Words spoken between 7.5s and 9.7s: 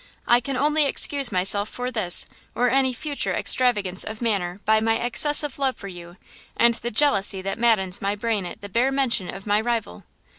maddens my brain at the bare mention of my